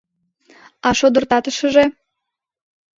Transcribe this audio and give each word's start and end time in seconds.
—А 0.87 0.89
шодыртатышыже? 0.99 1.85